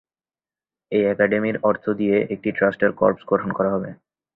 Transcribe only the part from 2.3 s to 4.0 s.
একটি ট্রাস্টের কর্পস গঠন করা হবে।